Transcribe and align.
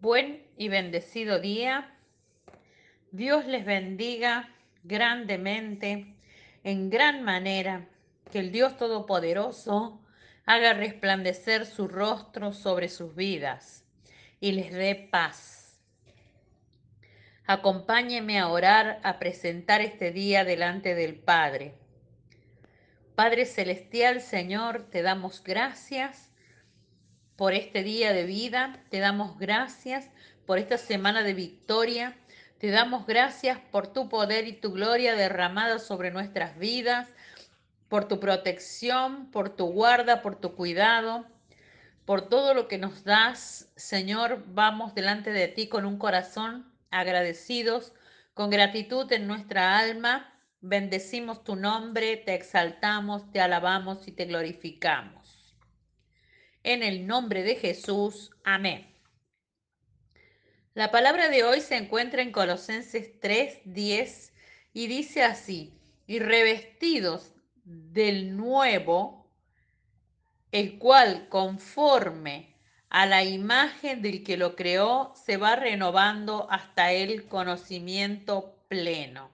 Buen 0.00 0.46
y 0.56 0.70
bendecido 0.70 1.40
día. 1.40 1.94
Dios 3.10 3.44
les 3.44 3.66
bendiga 3.66 4.48
grandemente, 4.82 6.14
en 6.64 6.88
gran 6.88 7.22
manera. 7.22 7.86
Que 8.32 8.38
el 8.38 8.50
Dios 8.50 8.78
Todopoderoso 8.78 10.00
haga 10.46 10.72
resplandecer 10.72 11.66
su 11.66 11.86
rostro 11.86 12.54
sobre 12.54 12.88
sus 12.88 13.14
vidas 13.14 13.84
y 14.40 14.52
les 14.52 14.72
dé 14.72 14.94
paz. 15.10 15.78
Acompáñeme 17.44 18.38
a 18.38 18.48
orar, 18.48 19.00
a 19.02 19.18
presentar 19.18 19.82
este 19.82 20.12
día 20.12 20.44
delante 20.44 20.94
del 20.94 21.16
Padre. 21.16 21.74
Padre 23.14 23.44
Celestial, 23.44 24.22
Señor, 24.22 24.88
te 24.88 25.02
damos 25.02 25.44
gracias 25.44 26.29
por 27.40 27.54
este 27.54 27.82
día 27.82 28.12
de 28.12 28.24
vida, 28.24 28.84
te 28.90 28.98
damos 28.98 29.38
gracias 29.38 30.10
por 30.44 30.58
esta 30.58 30.76
semana 30.76 31.22
de 31.22 31.32
victoria, 31.32 32.14
te 32.58 32.70
damos 32.70 33.06
gracias 33.06 33.58
por 33.72 33.86
tu 33.86 34.10
poder 34.10 34.46
y 34.46 34.52
tu 34.52 34.72
gloria 34.72 35.16
derramada 35.16 35.78
sobre 35.78 36.10
nuestras 36.10 36.58
vidas, 36.58 37.08
por 37.88 38.06
tu 38.08 38.20
protección, 38.20 39.30
por 39.30 39.48
tu 39.48 39.72
guarda, 39.72 40.20
por 40.20 40.36
tu 40.36 40.54
cuidado, 40.54 41.24
por 42.04 42.28
todo 42.28 42.52
lo 42.52 42.68
que 42.68 42.76
nos 42.76 43.04
das. 43.04 43.72
Señor, 43.74 44.44
vamos 44.48 44.94
delante 44.94 45.32
de 45.32 45.48
ti 45.48 45.66
con 45.66 45.86
un 45.86 45.96
corazón 45.96 46.70
agradecidos, 46.90 47.94
con 48.34 48.50
gratitud 48.50 49.10
en 49.12 49.26
nuestra 49.26 49.78
alma. 49.78 50.30
Bendecimos 50.60 51.42
tu 51.42 51.56
nombre, 51.56 52.18
te 52.18 52.34
exaltamos, 52.34 53.32
te 53.32 53.40
alabamos 53.40 54.06
y 54.06 54.12
te 54.12 54.26
glorificamos. 54.26 55.19
En 56.62 56.82
el 56.82 57.06
nombre 57.06 57.42
de 57.42 57.56
Jesús. 57.56 58.30
Amén. 58.44 58.86
La 60.74 60.90
palabra 60.90 61.28
de 61.28 61.42
hoy 61.42 61.60
se 61.62 61.76
encuentra 61.76 62.22
en 62.22 62.32
Colosenses 62.32 63.18
3, 63.18 63.60
10 63.64 64.32
y 64.74 64.86
dice 64.86 65.24
así, 65.24 65.72
y 66.06 66.18
revestidos 66.18 67.32
del 67.64 68.36
nuevo, 68.36 69.32
el 70.52 70.78
cual 70.78 71.28
conforme 71.28 72.54
a 72.90 73.06
la 73.06 73.24
imagen 73.24 74.02
del 74.02 74.22
que 74.22 74.36
lo 74.36 74.54
creó, 74.54 75.14
se 75.14 75.36
va 75.38 75.56
renovando 75.56 76.46
hasta 76.50 76.92
el 76.92 77.26
conocimiento 77.26 78.64
pleno. 78.68 79.30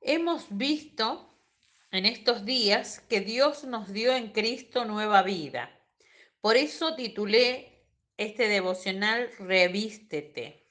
Hemos 0.00 0.46
visto 0.50 1.27
en 1.90 2.06
estos 2.06 2.44
días 2.44 3.00
que 3.08 3.20
Dios 3.20 3.64
nos 3.64 3.92
dio 3.92 4.14
en 4.14 4.32
Cristo 4.32 4.84
nueva 4.84 5.22
vida. 5.22 5.70
Por 6.40 6.56
eso 6.56 6.94
titulé 6.94 7.86
este 8.16 8.48
devocional 8.48 9.30
Revístete. 9.38 10.66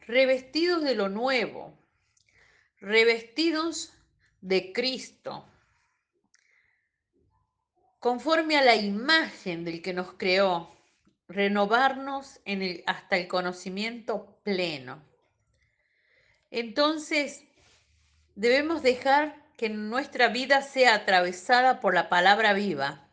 Revestidos 0.00 0.82
de 0.82 0.94
lo 0.94 1.08
nuevo, 1.08 1.76
revestidos 2.80 3.92
de 4.40 4.72
Cristo, 4.72 5.44
conforme 7.98 8.56
a 8.56 8.62
la 8.62 8.76
imagen 8.76 9.64
del 9.64 9.82
que 9.82 9.92
nos 9.92 10.12
creó, 10.14 10.76
renovarnos 11.28 12.40
hasta 12.86 13.16
el 13.16 13.26
conocimiento 13.26 14.38
pleno. 14.44 15.02
Entonces, 16.52 17.44
Debemos 18.36 18.82
dejar 18.82 19.34
que 19.56 19.70
nuestra 19.70 20.28
vida 20.28 20.60
sea 20.60 20.94
atravesada 20.94 21.80
por 21.80 21.94
la 21.94 22.10
palabra 22.10 22.52
viva, 22.52 23.08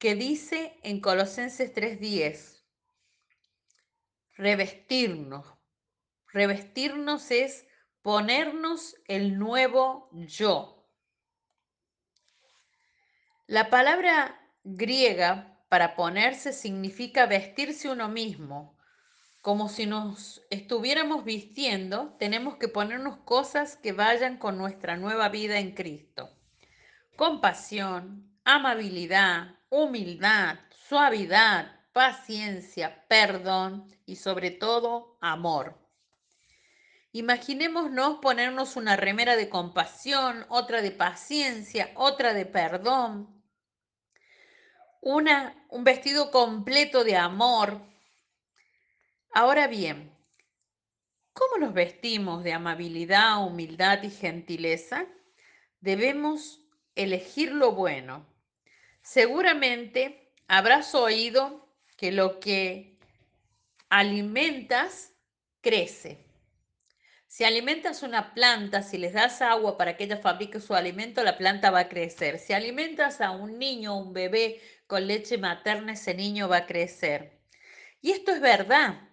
que 0.00 0.16
dice 0.16 0.76
en 0.82 1.00
Colosenses 1.00 1.72
3:10, 1.72 2.64
revestirnos. 4.32 5.46
Revestirnos 6.32 7.30
es 7.30 7.64
ponernos 8.02 8.96
el 9.06 9.38
nuevo 9.38 10.10
yo. 10.12 10.90
La 13.46 13.70
palabra 13.70 14.50
griega 14.64 15.62
para 15.68 15.94
ponerse 15.94 16.52
significa 16.52 17.26
vestirse 17.26 17.88
uno 17.88 18.08
mismo, 18.08 18.75
como 19.46 19.68
si 19.68 19.86
nos 19.86 20.42
estuviéramos 20.50 21.24
vistiendo, 21.24 22.16
tenemos 22.18 22.56
que 22.56 22.66
ponernos 22.66 23.18
cosas 23.18 23.76
que 23.76 23.92
vayan 23.92 24.38
con 24.38 24.58
nuestra 24.58 24.96
nueva 24.96 25.28
vida 25.28 25.60
en 25.60 25.72
Cristo. 25.72 26.28
Compasión, 27.14 28.36
amabilidad, 28.44 29.54
humildad, 29.68 30.58
suavidad, 30.88 31.78
paciencia, 31.92 33.06
perdón 33.06 33.86
y 34.04 34.16
sobre 34.16 34.50
todo 34.50 35.16
amor. 35.20 35.78
Imaginémonos 37.12 38.18
ponernos 38.20 38.74
una 38.74 38.96
remera 38.96 39.36
de 39.36 39.48
compasión, 39.48 40.44
otra 40.48 40.82
de 40.82 40.90
paciencia, 40.90 41.92
otra 41.94 42.34
de 42.34 42.46
perdón, 42.46 43.40
una, 45.00 45.64
un 45.68 45.84
vestido 45.84 46.32
completo 46.32 47.04
de 47.04 47.16
amor, 47.16 47.80
Ahora 49.38 49.66
bien, 49.66 50.10
¿cómo 51.34 51.58
nos 51.58 51.74
vestimos 51.74 52.42
de 52.42 52.54
amabilidad, 52.54 53.46
humildad 53.46 54.02
y 54.02 54.08
gentileza? 54.08 55.04
Debemos 55.78 56.62
elegir 56.94 57.52
lo 57.52 57.72
bueno. 57.72 58.26
Seguramente 59.02 60.32
habrás 60.48 60.94
oído 60.94 61.68
que 61.98 62.12
lo 62.12 62.40
que 62.40 62.98
alimentas 63.90 65.12
crece. 65.60 66.24
Si 67.26 67.44
alimentas 67.44 68.02
una 68.02 68.32
planta, 68.32 68.82
si 68.82 68.96
les 68.96 69.12
das 69.12 69.42
agua 69.42 69.76
para 69.76 69.98
que 69.98 70.04
ella 70.04 70.16
fabrique 70.16 70.60
su 70.60 70.74
alimento, 70.74 71.22
la 71.22 71.36
planta 71.36 71.70
va 71.70 71.80
a 71.80 71.88
crecer. 71.90 72.38
Si 72.38 72.54
alimentas 72.54 73.20
a 73.20 73.32
un 73.32 73.58
niño, 73.58 73.98
un 73.98 74.14
bebé 74.14 74.62
con 74.86 75.06
leche 75.06 75.36
materna, 75.36 75.92
ese 75.92 76.14
niño 76.14 76.48
va 76.48 76.56
a 76.56 76.66
crecer. 76.66 77.38
Y 78.00 78.12
esto 78.12 78.32
es 78.32 78.40
verdad. 78.40 79.06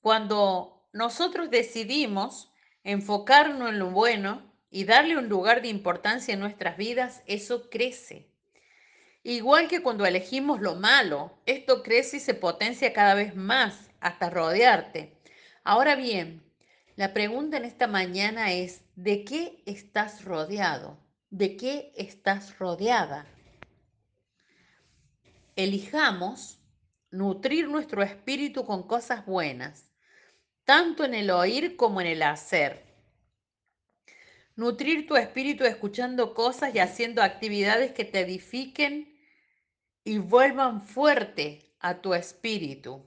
Cuando 0.00 0.88
nosotros 0.92 1.50
decidimos 1.50 2.52
enfocarnos 2.84 3.70
en 3.70 3.78
lo 3.78 3.90
bueno 3.90 4.52
y 4.70 4.84
darle 4.84 5.18
un 5.18 5.28
lugar 5.28 5.62
de 5.62 5.68
importancia 5.68 6.34
en 6.34 6.40
nuestras 6.40 6.76
vidas, 6.76 7.22
eso 7.26 7.68
crece. 7.68 8.30
Igual 9.22 9.68
que 9.68 9.82
cuando 9.82 10.06
elegimos 10.06 10.60
lo 10.60 10.76
malo, 10.76 11.38
esto 11.46 11.82
crece 11.82 12.18
y 12.18 12.20
se 12.20 12.34
potencia 12.34 12.92
cada 12.92 13.14
vez 13.14 13.34
más 13.34 13.90
hasta 14.00 14.30
rodearte. 14.30 15.18
Ahora 15.64 15.96
bien, 15.96 16.42
la 16.96 17.12
pregunta 17.12 17.56
en 17.56 17.64
esta 17.64 17.86
mañana 17.86 18.52
es, 18.52 18.82
¿de 18.94 19.24
qué 19.24 19.62
estás 19.66 20.24
rodeado? 20.24 20.98
¿De 21.30 21.56
qué 21.56 21.92
estás 21.96 22.58
rodeada? 22.58 23.26
Elijamos 25.56 26.58
nutrir 27.10 27.68
nuestro 27.68 28.02
espíritu 28.02 28.64
con 28.64 28.86
cosas 28.86 29.26
buenas 29.26 29.87
tanto 30.68 31.06
en 31.06 31.14
el 31.14 31.30
oír 31.30 31.76
como 31.76 32.02
en 32.02 32.08
el 32.08 32.22
hacer. 32.22 32.84
Nutrir 34.54 35.06
tu 35.06 35.16
espíritu 35.16 35.64
escuchando 35.64 36.34
cosas 36.34 36.74
y 36.74 36.78
haciendo 36.78 37.22
actividades 37.22 37.92
que 37.92 38.04
te 38.04 38.20
edifiquen 38.20 39.18
y 40.04 40.18
vuelvan 40.18 40.82
fuerte 40.82 41.72
a 41.80 42.02
tu 42.02 42.12
espíritu. 42.12 43.02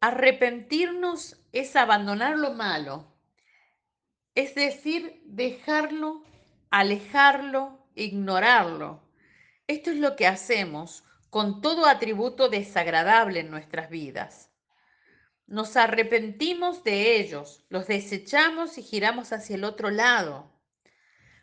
Arrepentirnos 0.00 1.36
es 1.52 1.76
abandonar 1.76 2.38
lo 2.38 2.54
malo, 2.54 3.12
es 4.34 4.54
decir, 4.54 5.20
dejarlo, 5.26 6.24
alejarlo, 6.70 7.86
ignorarlo. 7.94 9.02
Esto 9.66 9.90
es 9.90 9.98
lo 9.98 10.16
que 10.16 10.26
hacemos 10.26 11.04
con 11.28 11.60
todo 11.60 11.84
atributo 11.84 12.48
desagradable 12.48 13.40
en 13.40 13.50
nuestras 13.50 13.90
vidas. 13.90 14.51
Nos 15.52 15.76
arrepentimos 15.76 16.82
de 16.82 17.20
ellos, 17.20 17.62
los 17.68 17.86
desechamos 17.86 18.78
y 18.78 18.82
giramos 18.82 19.34
hacia 19.34 19.56
el 19.56 19.64
otro 19.64 19.90
lado. 19.90 20.50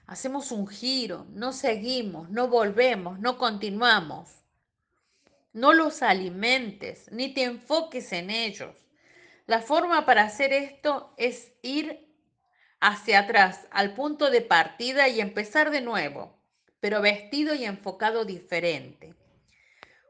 Hacemos 0.08 0.52
un 0.52 0.68
giro, 0.68 1.28
no 1.30 1.54
seguimos, 1.54 2.28
no 2.32 2.48
volvemos, 2.48 3.20
no 3.20 3.38
continuamos. 3.38 4.32
No 5.54 5.74
los 5.74 6.02
alimentes, 6.02 7.12
ni 7.12 7.36
te 7.36 7.44
enfoques 7.44 8.12
en 8.12 8.32
ellos. 8.32 8.76
La 9.46 9.62
forma 9.62 10.08
para 10.08 10.24
hacer 10.24 10.54
esto 10.54 11.14
es 11.18 11.52
ir 11.62 12.12
hacia 12.80 13.20
atrás, 13.20 13.68
al 13.70 13.94
punto 13.94 14.32
de 14.32 14.42
partida 14.42 15.08
y 15.08 15.22
empezar 15.22 15.70
de 15.70 15.82
nuevo, 15.82 16.36
pero 16.80 17.00
vestido 17.00 17.54
y 17.54 17.64
enfocado 17.64 18.26
diferente. 18.26 19.19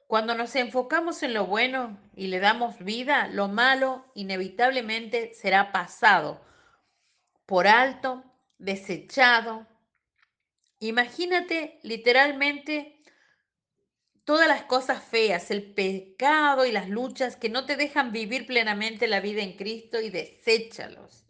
Cuando 0.10 0.34
nos 0.34 0.56
enfocamos 0.56 1.22
en 1.22 1.36
lo 1.36 1.46
bueno 1.46 2.00
y 2.16 2.30
le 2.30 2.40
damos 2.40 2.80
vida, 2.80 3.28
lo 3.28 3.48
malo 3.48 4.06
inevitablemente 4.16 5.36
será 5.36 5.72
pasado 5.72 6.42
por 7.46 7.68
alto, 7.68 8.24
desechado. 8.58 9.68
Imagínate 10.80 11.80
literalmente 11.84 13.04
todas 14.24 14.48
las 14.48 14.64
cosas 14.64 15.04
feas, 15.04 15.52
el 15.52 15.76
pecado 15.76 16.66
y 16.66 16.72
las 16.72 16.90
luchas 16.90 17.36
que 17.36 17.50
no 17.50 17.68
te 17.68 17.76
dejan 17.76 18.12
vivir 18.12 18.48
plenamente 18.48 19.08
la 19.08 19.20
vida 19.20 19.44
en 19.44 19.56
Cristo 19.58 20.02
y 20.02 20.10
deséchalos, 20.10 21.28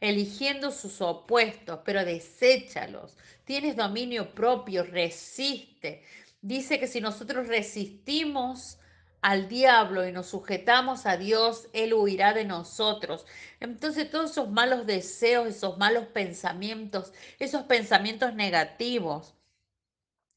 eligiendo 0.00 0.70
sus 0.70 1.02
opuestos, 1.02 1.80
pero 1.84 2.02
deséchalos. 2.02 3.18
Tienes 3.44 3.76
dominio 3.76 4.34
propio, 4.34 4.84
resiste. 4.84 6.02
Dice 6.42 6.78
que 6.78 6.86
si 6.86 7.00
nosotros 7.00 7.46
resistimos 7.46 8.78
al 9.22 9.48
diablo 9.48 10.06
y 10.06 10.12
nos 10.12 10.26
sujetamos 10.26 11.06
a 11.06 11.16
Dios, 11.16 11.68
Él 11.72 11.94
huirá 11.94 12.34
de 12.34 12.44
nosotros. 12.44 13.24
Entonces 13.60 14.10
todos 14.10 14.32
esos 14.32 14.50
malos 14.50 14.84
deseos, 14.84 15.46
esos 15.46 15.78
malos 15.78 16.06
pensamientos, 16.08 17.12
esos 17.38 17.62
pensamientos 17.62 18.34
negativos, 18.34 19.34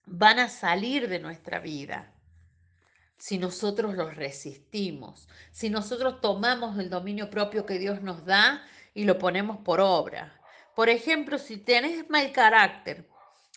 van 0.06 0.38
a 0.38 0.50
salir 0.50 1.10
de 1.10 1.20
nuestra 1.20 1.60
vida 1.60 2.14
si 3.18 3.40
nosotros 3.40 3.96
los 3.96 4.16
resistimos, 4.16 5.28
si 5.52 5.70
nosotros 5.70 6.22
tomamos 6.22 6.78
el 6.78 6.90
dominio 6.90 7.30
propio 7.30 7.66
que 7.66 7.80
Dios 7.80 8.02
nos 8.02 8.26
da 8.26 8.64
y 8.94 9.06
lo 9.06 9.18
ponemos 9.18 9.58
por 9.58 9.80
obra. 9.80 10.40
Por 10.76 10.90
ejemplo, 10.90 11.40
si 11.40 11.58
tenés 11.58 12.08
mal 12.10 12.32
carácter, 12.32 13.08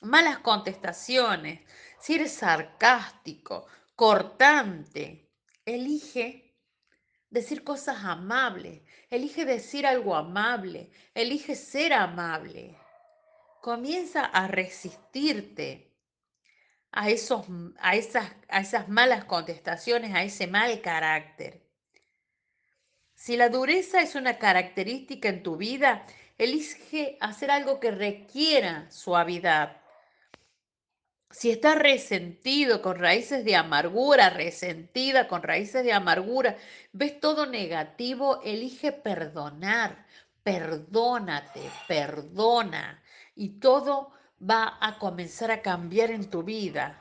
malas 0.03 0.39
contestaciones, 0.39 1.61
si 1.99 2.15
eres 2.15 2.33
sarcástico, 2.33 3.67
cortante, 3.95 5.31
elige 5.65 6.55
decir 7.31 7.65
cosas 7.65 8.05
amables, 8.05 8.83
elige 9.11 9.45
decir 9.45 9.87
algo 9.87 10.15
amable, 10.15 10.91
elige 11.15 11.55
ser 11.55 11.93
amable. 11.93 12.77
Comienza 13.61 14.25
a 14.25 14.49
resistirte 14.49 15.93
a, 16.93 17.11
esos, 17.11 17.45
a, 17.81 17.97
esas, 17.97 18.31
a 18.49 18.61
esas 18.61 18.89
malas 18.89 19.25
contestaciones, 19.25 20.15
a 20.15 20.23
ese 20.23 20.47
mal 20.47 20.81
carácter. 20.81 21.69
Si 23.15 23.37
la 23.37 23.49
dureza 23.49 24.01
es 24.01 24.15
una 24.15 24.39
característica 24.39 25.29
en 25.29 25.43
tu 25.43 25.57
vida, 25.57 26.07
elige 26.39 27.19
hacer 27.21 27.51
algo 27.51 27.81
que 27.81 27.91
requiera 27.91 28.91
suavidad. 28.91 29.78
Si 31.31 31.51
estás 31.51 31.77
resentido 31.77 32.81
con 32.81 32.99
raíces 32.99 33.45
de 33.45 33.55
amargura, 33.55 34.31
resentida 34.31 35.29
con 35.29 35.43
raíces 35.43 35.85
de 35.85 35.93
amargura, 35.93 36.57
ves 36.93 37.21
todo 37.21 37.47
negativo, 37.47 38.41
elige 38.43 38.93
perdonar, 38.93 40.07
perdónate, 40.43 41.71
perdona. 41.87 43.03
Y 43.37 43.61
todo 43.61 44.13
va 44.41 44.79
a 44.81 44.99
comenzar 44.99 45.51
a 45.51 45.63
cambiar 45.63 46.11
en 46.11 46.31
tu 46.31 46.43
vida. 46.43 46.99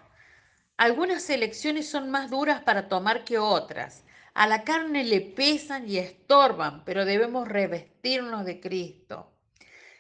Algunas 0.78 1.30
elecciones 1.30 1.90
son 1.90 2.12
más 2.12 2.30
duras 2.30 2.62
para 2.62 2.90
tomar 2.90 3.24
que 3.24 3.40
otras. 3.40 4.04
A 4.34 4.46
la 4.48 4.64
carne 4.64 5.04
le 5.06 5.22
pesan 5.22 5.90
y 5.90 5.98
estorban, 5.98 6.84
pero 6.86 7.06
debemos 7.06 7.48
revestirnos 7.48 8.46
de 8.46 8.60
Cristo 8.60 9.32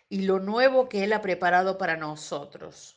y 0.09 0.23
lo 0.23 0.39
nuevo 0.39 0.89
que 0.89 1.03
Él 1.05 1.13
ha 1.13 1.21
preparado 1.21 1.77
para 1.77 1.97
nosotros. 1.97 2.96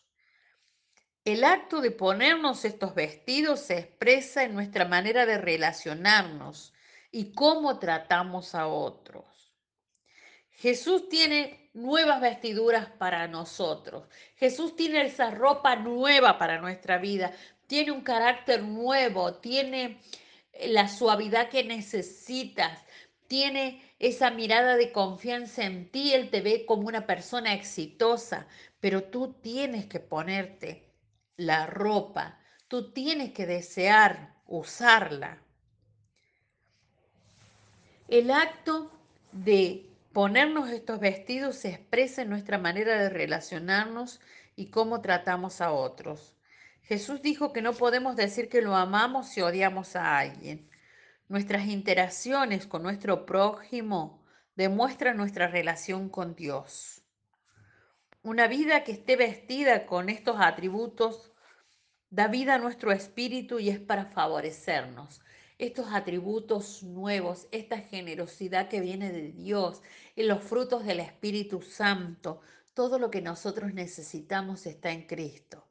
El 1.26 1.44
acto 1.44 1.82
de 1.82 1.90
ponernos 1.90 2.64
estos 2.64 2.94
vestidos 2.94 3.61
se 3.61 3.78
expresa 3.78 4.43
en 4.43 4.55
nuestra 4.55 4.87
manera 4.87 5.26
de 5.26 5.37
relacionarnos 5.37 6.72
y 7.12 7.34
cómo 7.34 7.78
tratamos 7.78 8.55
a 8.55 8.67
otros. 8.67 9.52
Jesús 10.49 11.11
tiene 11.11 11.70
nuevas 11.75 12.22
vestiduras 12.22 12.88
para 12.88 13.28
nosotros. 13.28 14.08
Jesús 14.37 14.76
tiene 14.76 15.02
esa 15.02 15.31
ropa 15.31 15.76
nueva 15.76 16.38
para 16.38 16.58
nuestra 16.58 16.96
vida. 16.96 17.32
Tiene 17.66 17.93
un 17.93 18.00
carácter 18.00 18.62
nuevo, 18.62 19.34
tiene 19.34 20.00
eh, 20.52 20.69
la 20.69 20.88
suavidad 20.88 21.50
que 21.50 21.64
necesitas, 21.64 22.82
tiene 23.26 23.82
esa 23.99 24.31
mirada 24.31 24.76
de 24.76 24.90
confianza 24.90 25.64
en 25.64 25.90
ti. 25.90 26.14
Él 26.14 26.31
te 26.31 26.40
ve 26.40 26.64
como 26.64 26.88
una 26.88 27.06
persona 27.06 27.52
exitosa, 27.52 28.46
pero 28.81 29.05
tú 29.05 29.34
tienes 29.43 29.84
que 29.84 30.00
ponerte 30.00 30.89
la 31.40 31.66
ropa, 31.66 32.38
tú 32.69 32.92
tienes 32.92 33.32
que 33.32 33.46
desear 33.46 34.34
usarla. 34.46 35.42
El 38.08 38.31
acto 38.31 38.90
de 39.32 39.90
Ponernos 40.12 40.70
estos 40.70 40.98
vestidos 40.98 41.54
se 41.54 41.69
expresa 41.69 42.22
en 42.22 42.31
nuestra 42.31 42.58
manera 42.58 43.00
de 43.00 43.10
relacionarnos 43.10 44.20
y 44.56 44.66
cómo 44.70 45.00
tratamos 45.02 45.60
a 45.60 45.70
otros. 45.70 46.37
Jesús 46.82 47.22
dijo 47.22 47.52
que 47.52 47.62
no 47.62 47.75
podemos 47.75 48.16
decir 48.16 48.48
que 48.48 48.60
lo 48.60 48.75
amamos 48.75 49.28
si 49.28 49.40
odiamos 49.40 49.94
a 49.94 50.19
alguien. 50.19 50.69
Nuestras 51.28 51.66
interacciones 51.66 52.66
con 52.66 52.82
nuestro 52.82 53.25
prójimo 53.25 54.25
demuestran 54.56 55.16
nuestra 55.16 55.46
relación 55.46 56.08
con 56.08 56.34
Dios. 56.34 57.02
Una 58.22 58.48
vida 58.48 58.82
que 58.82 58.90
esté 58.90 59.14
vestida 59.14 59.87
con 59.87 60.08
estos 60.08 60.40
atributos 60.40 61.30
da 62.11 62.27
vida 62.27 62.57
a 62.57 62.59
nuestro 62.59 62.93
espíritu 62.93 63.59
y 63.59 63.71
es 63.71 63.79
para 63.79 64.07
favorecernos 64.07 65.21
estos 65.61 65.93
atributos 65.93 66.83
nuevos, 66.83 67.47
esta 67.53 67.79
generosidad 67.79 68.69
que 68.69 68.81
viene 68.81 69.12
de 69.12 69.31
Dios, 69.31 69.83
y 70.17 70.23
los 70.23 70.43
frutos 70.43 70.87
del 70.87 71.01
Espíritu 71.01 71.61
Santo, 71.61 72.41
todo 72.73 72.99
lo 72.99 73.11
que 73.11 73.21
nosotros 73.21 73.75
necesitamos 73.75 74.65
está 74.65 74.91
en 74.91 75.07
Cristo. 75.07 75.67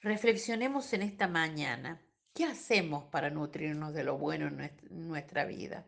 Reflexionemos 0.00 0.92
en 0.92 1.02
esta 1.02 1.28
mañana. 1.28 2.02
¿Qué 2.34 2.44
hacemos 2.44 3.04
para 3.04 3.30
nutrirnos 3.30 3.94
de 3.94 4.02
lo 4.02 4.18
bueno 4.18 4.48
en 4.48 5.08
nuestra 5.08 5.44
vida? 5.44 5.86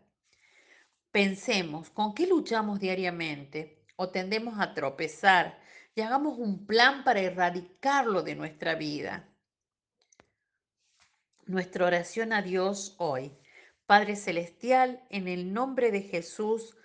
Pensemos, 1.11 1.91
¿con 1.91 2.15
qué 2.15 2.29
luchamos 2.29 2.79
diariamente 2.79 3.85
o 3.97 4.11
tendemos 4.11 4.61
a 4.61 4.75
tropezar? 4.75 5.59
Hagamos 6.03 6.39
un 6.39 6.67
plan 6.67 7.05
para 7.05 7.21
erradicarlo 7.21 8.23
de 8.23 8.35
nuestra 8.35 8.75
vida 8.75 9.31
nuestra 11.51 11.87
oración 11.87 12.33
a 12.33 12.43
Dios 12.43 12.95
hoy. 12.99 13.33
Padre 13.87 14.17
Celestial, 14.17 15.03
en 15.11 15.27
el 15.29 15.53
nombre 15.53 15.91
de 15.91 16.03
Jesús, 16.03 16.77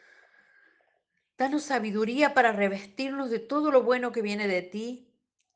danos 1.38 1.64
sabiduría 1.64 2.34
para 2.34 2.52
revestirnos 2.52 3.30
de 3.30 3.40
todo 3.40 3.72
lo 3.72 3.84
bueno 3.84 4.12
que 4.12 4.24
viene 4.24 4.48
de 4.48 4.64
ti 4.64 5.08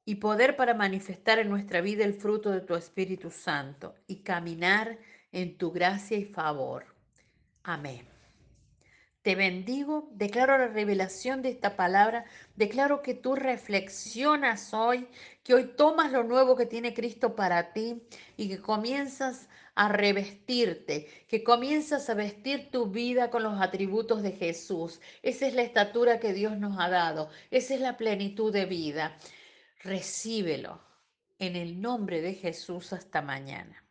y 0.05 0.15
poder 0.15 0.55
para 0.55 0.75
manifestar 0.75 1.39
en 1.39 1.49
nuestra 1.49 1.81
vida 1.81 2.05
el 2.05 2.13
fruto 2.13 2.51
de 2.51 2.61
tu 2.61 2.75
Espíritu 2.75 3.31
Santo 3.31 3.95
y 4.07 4.21
caminar 4.21 4.99
en 5.31 5.57
tu 5.57 5.71
gracia 5.71 6.17
y 6.17 6.25
favor. 6.25 6.85
Amén. 7.63 8.18
Te 9.29 9.35
bendigo, 9.35 10.09
declaro 10.13 10.57
la 10.57 10.69
revelación 10.69 11.43
de 11.43 11.49
esta 11.49 11.75
palabra, 11.75 12.25
declaro 12.55 13.03
que 13.03 13.13
tú 13.13 13.35
reflexionas 13.35 14.73
hoy, 14.73 15.07
que 15.43 15.53
hoy 15.53 15.65
tomas 15.77 16.11
lo 16.11 16.23
nuevo 16.23 16.55
que 16.55 16.65
tiene 16.65 16.95
Cristo 16.95 17.35
para 17.35 17.71
ti 17.71 18.01
y 18.37 18.49
que 18.49 18.59
comienzas 18.59 19.47
a 19.75 19.87
revestirte, 19.87 21.07
que 21.27 21.43
comienzas 21.43 22.09
a 22.09 22.15
vestir 22.15 22.71
tu 22.71 22.87
vida 22.87 23.29
con 23.29 23.43
los 23.43 23.61
atributos 23.61 24.23
de 24.23 24.31
Jesús. 24.31 24.99
Esa 25.21 25.45
es 25.45 25.53
la 25.53 25.61
estatura 25.61 26.19
que 26.19 26.33
Dios 26.33 26.57
nos 26.57 26.79
ha 26.79 26.89
dado, 26.89 27.29
esa 27.51 27.75
es 27.75 27.81
la 27.81 27.97
plenitud 27.97 28.51
de 28.51 28.65
vida. 28.65 29.15
Recíbelo 29.83 30.81
en 31.37 31.55
el 31.55 31.79
nombre 31.79 32.21
de 32.21 32.33
Jesús 32.33 32.93
hasta 32.93 33.21
mañana. 33.21 33.88